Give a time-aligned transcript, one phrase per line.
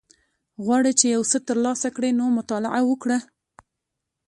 [0.63, 3.17] غواړی چی یوڅه تر لاسه کړی نو مطالعه وکړه